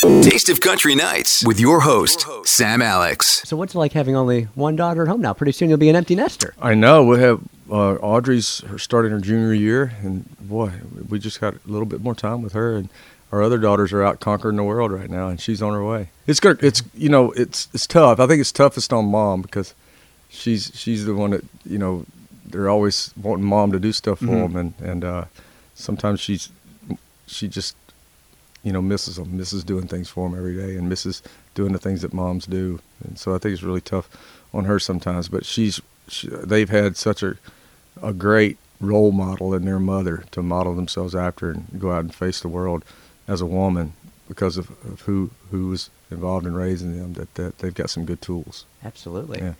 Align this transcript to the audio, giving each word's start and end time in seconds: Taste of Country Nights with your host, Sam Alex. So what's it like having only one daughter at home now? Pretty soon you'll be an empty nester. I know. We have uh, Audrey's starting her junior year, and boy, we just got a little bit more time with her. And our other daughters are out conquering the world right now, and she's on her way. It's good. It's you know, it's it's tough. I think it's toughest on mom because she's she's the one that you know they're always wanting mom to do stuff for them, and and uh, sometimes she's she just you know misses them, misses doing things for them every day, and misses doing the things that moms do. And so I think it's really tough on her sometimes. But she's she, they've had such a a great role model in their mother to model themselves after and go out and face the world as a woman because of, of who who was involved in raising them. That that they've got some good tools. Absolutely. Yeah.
Taste 0.00 0.48
of 0.48 0.62
Country 0.62 0.94
Nights 0.94 1.44
with 1.44 1.60
your 1.60 1.80
host, 1.80 2.26
Sam 2.46 2.80
Alex. 2.80 3.42
So 3.44 3.54
what's 3.54 3.74
it 3.74 3.78
like 3.78 3.92
having 3.92 4.16
only 4.16 4.44
one 4.54 4.74
daughter 4.74 5.02
at 5.02 5.08
home 5.08 5.20
now? 5.20 5.34
Pretty 5.34 5.52
soon 5.52 5.68
you'll 5.68 5.76
be 5.76 5.90
an 5.90 5.96
empty 5.96 6.14
nester. 6.14 6.54
I 6.58 6.72
know. 6.72 7.04
We 7.04 7.20
have 7.20 7.42
uh, 7.70 7.96
Audrey's 7.96 8.64
starting 8.78 9.12
her 9.12 9.20
junior 9.20 9.52
year, 9.52 9.92
and 10.02 10.24
boy, 10.40 10.72
we 11.10 11.18
just 11.18 11.38
got 11.38 11.54
a 11.54 11.58
little 11.66 11.84
bit 11.84 12.00
more 12.00 12.14
time 12.14 12.40
with 12.40 12.54
her. 12.54 12.76
And 12.76 12.88
our 13.30 13.42
other 13.42 13.58
daughters 13.58 13.92
are 13.92 14.02
out 14.02 14.20
conquering 14.20 14.56
the 14.56 14.64
world 14.64 14.90
right 14.90 15.10
now, 15.10 15.28
and 15.28 15.38
she's 15.38 15.60
on 15.60 15.74
her 15.74 15.84
way. 15.84 16.08
It's 16.26 16.40
good. 16.40 16.64
It's 16.64 16.82
you 16.94 17.10
know, 17.10 17.32
it's 17.32 17.68
it's 17.74 17.86
tough. 17.86 18.20
I 18.20 18.26
think 18.26 18.40
it's 18.40 18.52
toughest 18.52 18.94
on 18.94 19.04
mom 19.04 19.42
because 19.42 19.74
she's 20.30 20.72
she's 20.74 21.04
the 21.04 21.14
one 21.14 21.32
that 21.32 21.44
you 21.66 21.76
know 21.76 22.06
they're 22.46 22.70
always 22.70 23.12
wanting 23.20 23.44
mom 23.44 23.70
to 23.72 23.78
do 23.78 23.92
stuff 23.92 24.20
for 24.20 24.26
them, 24.26 24.56
and 24.56 24.72
and 24.80 25.04
uh, 25.04 25.24
sometimes 25.74 26.20
she's 26.20 26.48
she 27.26 27.48
just 27.48 27.76
you 28.62 28.72
know 28.72 28.82
misses 28.82 29.16
them, 29.16 29.36
misses 29.36 29.64
doing 29.64 29.86
things 29.86 30.08
for 30.08 30.28
them 30.28 30.38
every 30.38 30.56
day, 30.56 30.76
and 30.76 30.88
misses 30.88 31.22
doing 31.54 31.72
the 31.72 31.78
things 31.78 32.02
that 32.02 32.12
moms 32.12 32.46
do. 32.46 32.80
And 33.04 33.18
so 33.18 33.34
I 33.34 33.38
think 33.38 33.54
it's 33.54 33.62
really 33.62 33.80
tough 33.80 34.08
on 34.52 34.64
her 34.64 34.78
sometimes. 34.78 35.28
But 35.28 35.44
she's 35.46 35.80
she, 36.08 36.28
they've 36.28 36.70
had 36.70 36.96
such 36.96 37.22
a 37.22 37.36
a 38.02 38.12
great 38.12 38.58
role 38.80 39.12
model 39.12 39.54
in 39.54 39.64
their 39.64 39.78
mother 39.78 40.24
to 40.30 40.42
model 40.42 40.74
themselves 40.74 41.14
after 41.14 41.50
and 41.50 41.66
go 41.78 41.92
out 41.92 42.00
and 42.00 42.14
face 42.14 42.40
the 42.40 42.48
world 42.48 42.84
as 43.28 43.40
a 43.40 43.46
woman 43.46 43.92
because 44.28 44.56
of, 44.56 44.70
of 44.84 45.02
who 45.02 45.30
who 45.50 45.68
was 45.68 45.90
involved 46.10 46.46
in 46.46 46.54
raising 46.54 46.98
them. 46.98 47.14
That 47.14 47.34
that 47.34 47.58
they've 47.58 47.74
got 47.74 47.90
some 47.90 48.04
good 48.04 48.22
tools. 48.22 48.64
Absolutely. 48.84 49.40
Yeah. 49.40 49.54